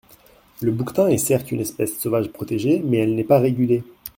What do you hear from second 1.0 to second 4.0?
est certes une espèce sauvage protégée, mais elle n’est pas régulée.